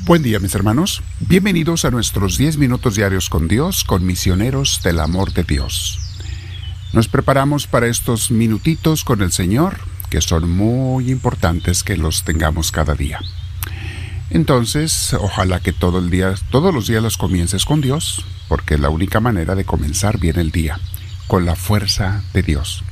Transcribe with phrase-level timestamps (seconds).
[0.00, 4.98] Buen día mis hermanos, bienvenidos a nuestros 10 minutos diarios con Dios, con misioneros del
[4.98, 6.00] amor de Dios.
[6.92, 9.78] Nos preparamos para estos minutitos con el Señor,
[10.10, 13.20] que son muy importantes que los tengamos cada día.
[14.30, 19.54] Entonces, ojalá que todos los días los comiences con Dios, porque es la única manera
[19.54, 20.80] de comenzar bien el día,
[21.28, 22.82] con la fuerza de Dios.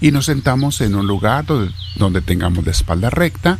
[0.00, 1.46] Y nos sentamos en un lugar
[1.96, 3.58] donde tengamos la espalda recta,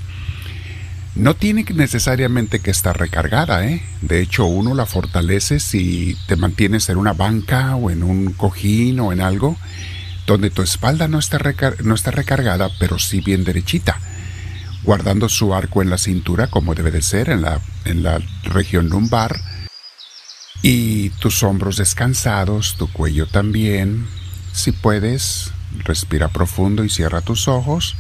[1.19, 3.83] no tiene necesariamente que estar recargada, ¿eh?
[4.01, 9.01] De hecho, uno la fortalece si te mantienes en una banca o en un cojín
[9.01, 9.57] o en algo
[10.27, 11.41] donde tu espalda no está,
[11.83, 13.99] no está recargada, pero sí bien derechita,
[14.85, 18.89] guardando su arco en la cintura como debe de ser en la, en la región
[18.89, 19.41] lumbar,
[20.63, 24.07] y tus hombros descansados, tu cuello también.
[24.53, 25.53] Si puedes,
[25.85, 27.97] respira profundo y cierra tus ojos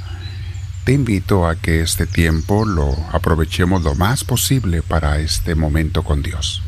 [0.88, 6.22] te invito a que este tiempo lo aprovechemos lo más posible para este momento con
[6.22, 6.62] Dios.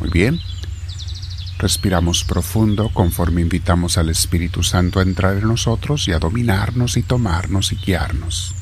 [0.00, 0.40] Muy bien.
[1.56, 7.04] Respiramos profundo conforme invitamos al Espíritu Santo a entrar en nosotros y a dominarnos y
[7.04, 8.56] tomarnos y guiarnos.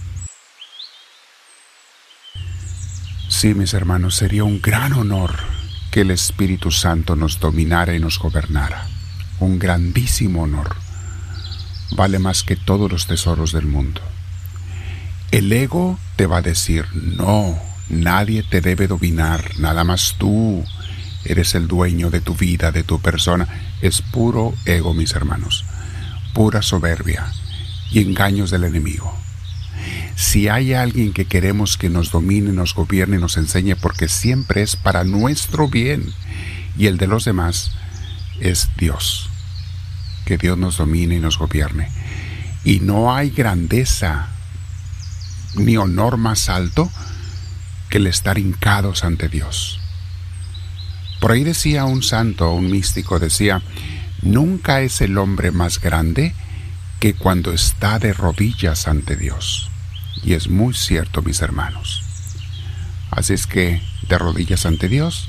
[3.30, 5.36] Sí, mis hermanos, sería un gran honor
[5.90, 8.88] que el Espíritu Santo nos dominara y nos gobernara.
[9.40, 10.76] Un grandísimo honor.
[11.92, 14.02] Vale más que todos los tesoros del mundo.
[15.34, 20.64] El ego te va a decir, no, nadie te debe dominar, nada más tú.
[21.24, 23.48] Eres el dueño de tu vida, de tu persona.
[23.80, 25.64] Es puro ego, mis hermanos,
[26.34, 27.26] pura soberbia
[27.90, 29.12] y engaños del enemigo.
[30.14, 34.76] Si hay alguien que queremos que nos domine, nos gobierne, nos enseñe, porque siempre es
[34.76, 36.12] para nuestro bien
[36.78, 37.72] y el de los demás,
[38.38, 39.28] es Dios.
[40.26, 41.88] Que Dios nos domine y nos gobierne.
[42.62, 44.28] Y no hay grandeza
[45.54, 46.90] ni honor más alto
[47.88, 49.80] que el estar hincados ante Dios.
[51.20, 53.62] Por ahí decía un santo, un místico, decía,
[54.22, 56.34] nunca es el hombre más grande
[57.00, 59.70] que cuando está de rodillas ante Dios.
[60.22, 62.02] Y es muy cierto, mis hermanos.
[63.10, 65.28] Así es que, de rodillas ante Dios,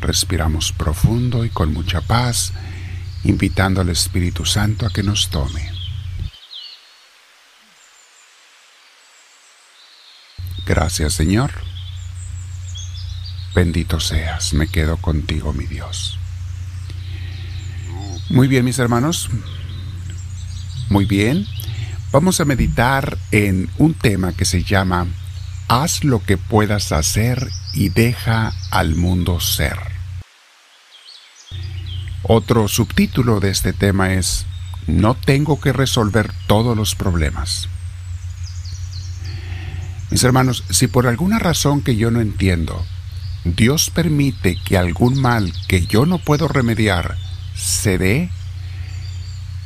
[0.00, 2.52] respiramos profundo y con mucha paz,
[3.24, 5.73] invitando al Espíritu Santo a que nos tome.
[10.66, 11.52] Gracias Señor.
[13.54, 16.18] Bendito seas, me quedo contigo, mi Dios.
[18.30, 19.28] Muy bien, mis hermanos.
[20.88, 21.46] Muy bien.
[22.10, 25.06] Vamos a meditar en un tema que se llama
[25.68, 29.78] Haz lo que puedas hacer y deja al mundo ser.
[32.22, 34.46] Otro subtítulo de este tema es
[34.86, 37.68] No tengo que resolver todos los problemas.
[40.10, 42.84] Mis hermanos, si por alguna razón que yo no entiendo,
[43.44, 47.16] Dios permite que algún mal que yo no puedo remediar
[47.54, 48.30] se dé,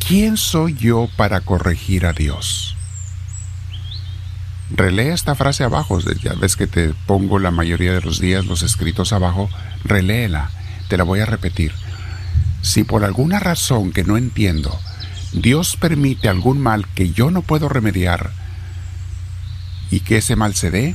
[0.07, 2.77] ¿quién soy yo para corregir a Dios?
[4.71, 8.63] Relee esta frase abajo, ya ves que te pongo la mayoría de los días los
[8.63, 9.49] escritos abajo,
[9.85, 10.51] reléela,
[10.89, 11.73] te la voy a repetir.
[12.61, 14.79] Si por alguna razón que no entiendo,
[15.33, 18.33] Dios permite algún mal que yo no puedo remediar,
[19.91, 20.95] y que ese mal se dé,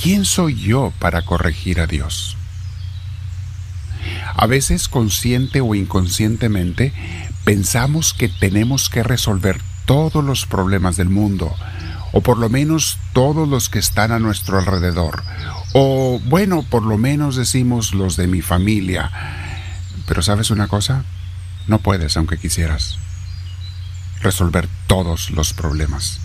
[0.00, 2.36] ¿quién soy yo para corregir a Dios?
[4.36, 6.92] A veces consciente o inconscientemente
[7.44, 11.54] pensamos que tenemos que resolver todos los problemas del mundo,
[12.12, 15.22] o por lo menos todos los que están a nuestro alrededor,
[15.72, 19.10] o bueno, por lo menos decimos los de mi familia.
[20.06, 21.04] Pero sabes una cosa,
[21.66, 22.98] no puedes, aunque quisieras,
[24.20, 26.20] resolver todos los problemas.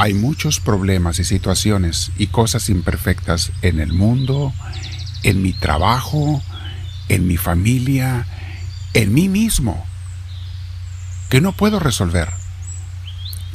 [0.00, 4.52] Hay muchos problemas y situaciones y cosas imperfectas en el mundo,
[5.24, 6.40] en mi trabajo,
[7.08, 8.24] en mi familia,
[8.94, 9.84] en mí mismo,
[11.28, 12.28] que no puedo resolver.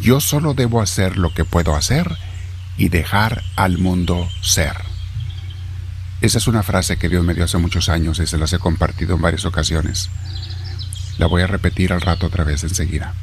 [0.02, 2.18] Yo solo debo hacer lo que puedo hacer
[2.76, 4.76] y dejar al mundo ser.
[6.20, 8.60] Esa es una frase que Dios me dio hace muchos años y se las he
[8.60, 10.10] compartido en varias ocasiones.
[11.18, 13.14] La voy a repetir al rato otra vez enseguida.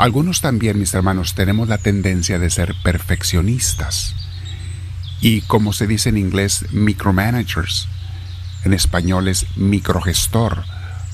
[0.00, 4.14] Algunos también, mis hermanos, tenemos la tendencia de ser perfeccionistas
[5.20, 7.86] y, como se dice en inglés, micromanagers.
[8.64, 10.64] En español es microgestor,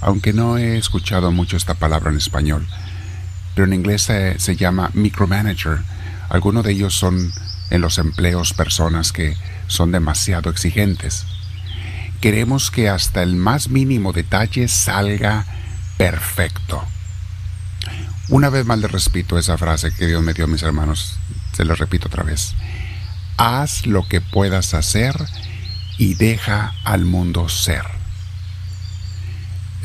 [0.00, 2.64] aunque no he escuchado mucho esta palabra en español.
[3.56, 5.80] Pero en inglés se, llama micromanager.
[6.28, 7.32] Algunos de ellos son
[7.70, 9.36] en los empleos personas que
[9.66, 11.26] son demasiado exigentes.
[12.20, 15.44] Queremos que hasta el más mínimo detalle salga
[15.96, 16.84] perfecto.
[18.28, 21.16] Una vez más le repito esa frase que Dios me dio a mis hermanos,
[21.52, 22.54] se la repito otra vez.
[23.36, 25.14] haz lo que puedas hacer
[25.98, 27.84] y deja al mundo ser.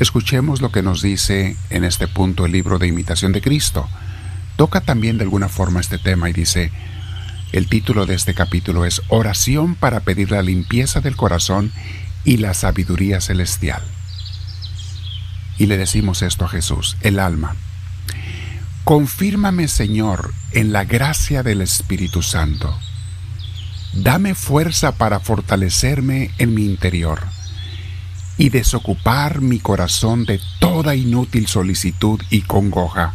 [0.00, 3.88] Escuchemos lo que nos dice en este punto el libro de imitación de Cristo.
[4.56, 6.72] Toca también de alguna forma este tema y dice,
[7.52, 11.70] el título de este capítulo es Oración para pedir la limpieza del corazón
[12.24, 13.82] y la sabiduría celestial.
[15.58, 17.54] Y le decimos esto a Jesús, el alma.
[18.84, 22.76] Confírmame, Señor, en la gracia del Espíritu Santo.
[23.94, 27.20] Dame fuerza para fortalecerme en mi interior
[28.38, 33.14] y desocupar mi corazón de toda inútil solicitud y congoja,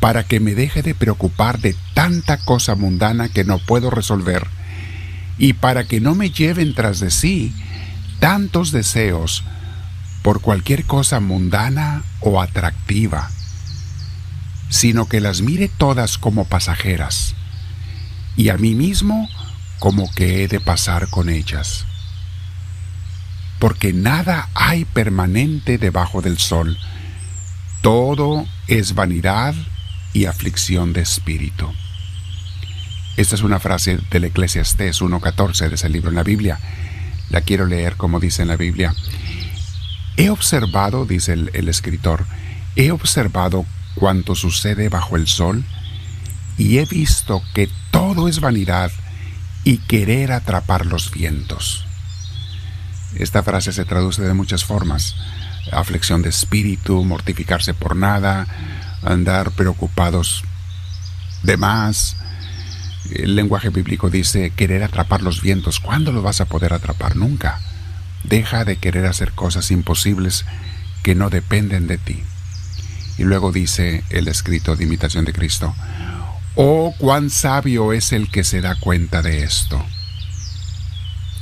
[0.00, 4.48] para que me deje de preocupar de tanta cosa mundana que no puedo resolver,
[5.38, 7.54] y para que no me lleven tras de sí
[8.18, 9.44] tantos deseos
[10.22, 13.30] por cualquier cosa mundana o atractiva,
[14.68, 17.34] sino que las mire todas como pasajeras
[18.36, 19.28] y a mí mismo
[19.78, 21.86] como que he de pasar con ellas.
[23.58, 26.76] Porque nada hay permanente debajo del sol,
[27.80, 29.54] todo es vanidad
[30.12, 31.72] y aflicción de espíritu.
[33.16, 36.58] Esta es una frase del Eclesiastés 1.14 de ese libro en la Biblia.
[37.30, 38.94] La quiero leer como dice en la Biblia.
[40.18, 42.26] He observado, dice el, el escritor,
[42.76, 43.64] he observado
[43.96, 45.64] cuanto sucede bajo el sol
[46.56, 48.92] y he visto que todo es vanidad
[49.64, 51.84] y querer atrapar los vientos.
[53.16, 55.16] Esta frase se traduce de muchas formas.
[55.72, 58.46] Aflicción de espíritu, mortificarse por nada,
[59.02, 60.44] andar preocupados
[61.42, 62.16] de más.
[63.10, 65.80] El lenguaje bíblico dice querer atrapar los vientos.
[65.80, 67.16] ¿Cuándo lo vas a poder atrapar?
[67.16, 67.60] Nunca.
[68.24, 70.44] Deja de querer hacer cosas imposibles
[71.02, 72.22] que no dependen de ti.
[73.18, 75.74] Y luego dice el escrito de imitación de Cristo,
[76.58, 79.84] Oh, cuán sabio es el que se da cuenta de esto.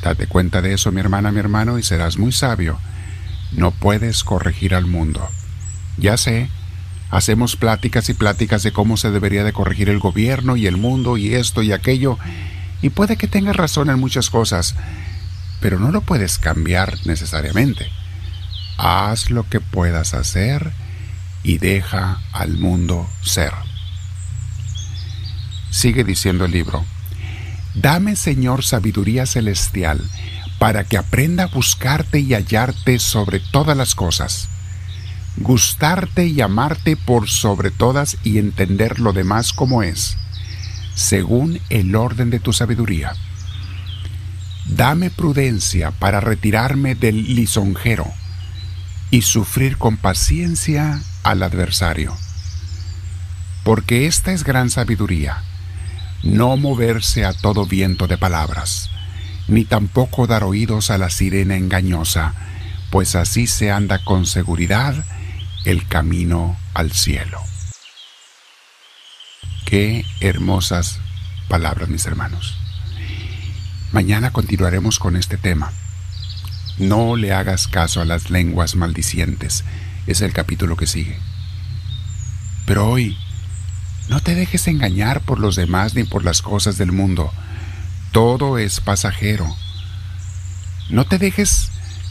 [0.02, 2.80] Date cuenta de eso, mi hermana, mi hermano, y serás muy sabio.
[3.52, 5.28] No puedes corregir al mundo.
[5.96, 6.50] Ya sé,
[7.10, 11.16] hacemos pláticas y pláticas de cómo se debería de corregir el gobierno y el mundo
[11.16, 12.18] y esto y aquello,
[12.82, 14.74] y puede que tengas razón en muchas cosas,
[15.60, 17.88] pero no lo puedes cambiar necesariamente.
[18.76, 20.72] Haz lo que puedas hacer
[21.44, 23.52] y deja al mundo ser.
[25.70, 26.84] Sigue diciendo el libro,
[27.74, 30.00] Dame Señor sabiduría celestial,
[30.58, 34.48] para que aprenda a buscarte y hallarte sobre todas las cosas,
[35.36, 40.16] gustarte y amarte por sobre todas y entender lo demás como es,
[40.94, 43.12] según el orden de tu sabiduría.
[44.66, 48.06] Dame prudencia para retirarme del lisonjero
[49.10, 52.16] y sufrir con paciencia al adversario.
[53.64, 55.42] Porque esta es gran sabiduría
[56.24, 58.90] no moverse a todo viento de palabras,
[59.46, 62.34] ni tampoco dar oídos a la sirena engañosa,
[62.90, 65.04] pues así se anda con seguridad
[65.66, 67.40] el camino al cielo.
[69.66, 71.00] Qué hermosas
[71.48, 72.56] palabras, mis hermanos.
[73.92, 75.72] Mañana continuaremos con este tema.
[76.78, 79.62] No le hagas caso a las lenguas maldicientes.
[80.06, 81.18] Es el capítulo que sigue.
[82.66, 83.16] Pero hoy
[84.08, 87.32] no te dejes engañar por los demás ni por las cosas del mundo.
[88.12, 89.46] Todo es pasajero.
[90.90, 91.70] No te dejes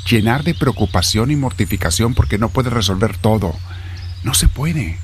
[0.09, 3.55] llenar de preocupación y mortificación porque no puedes resolver todo.
[4.23, 4.97] No se puede.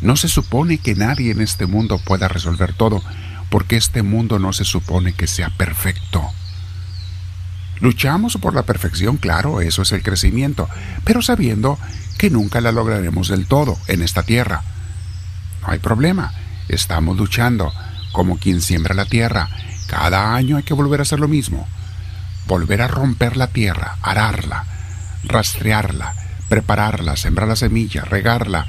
[0.00, 3.02] No se supone que nadie en este mundo pueda resolver todo,
[3.50, 6.22] porque este mundo no se supone que sea perfecto.
[7.80, 10.68] Luchamos por la perfección, claro, eso es el crecimiento,
[11.04, 11.78] pero sabiendo
[12.16, 14.62] que nunca la lograremos del todo en esta tierra.
[15.62, 16.32] No hay problema.
[16.68, 17.72] Estamos luchando
[18.12, 19.48] como quien siembra la tierra.
[19.86, 21.68] Cada año hay que volver a hacer lo mismo.
[22.46, 24.64] Volver a romper la tierra, ararla,
[25.24, 26.14] rastrearla,
[26.48, 28.66] prepararla, sembrar la semilla, regarla,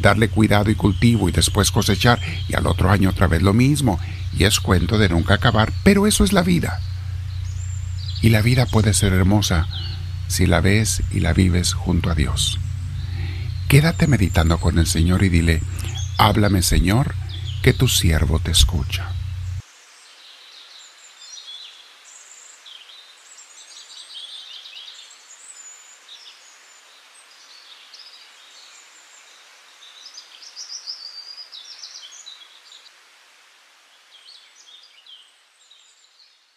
[0.00, 3.98] darle cuidado y cultivo y después cosechar y al otro año otra vez lo mismo.
[4.38, 6.80] Y es cuento de nunca acabar, pero eso es la vida.
[8.22, 9.66] Y la vida puede ser hermosa
[10.28, 12.58] si la ves y la vives junto a Dios.
[13.68, 15.62] Quédate meditando con el Señor y dile,
[16.18, 17.14] Háblame, Señor,
[17.62, 19.08] que tu siervo te escucha.